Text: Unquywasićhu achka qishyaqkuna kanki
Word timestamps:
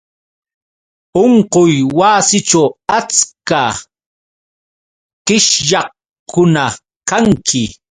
Unquywasićhu 1.23 2.63
achka 2.97 3.61
qishyaqkuna 5.25 6.65
kanki 7.09 7.63